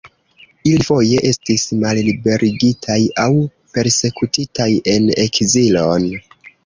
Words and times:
Ili 0.69 0.85
foje 0.85 1.19
estis 1.31 1.65
malliberigitaj 1.83 2.97
aŭ 3.25 3.29
persekutitaj 3.75 4.69
en 4.95 5.11
ekzilon. 5.27 6.09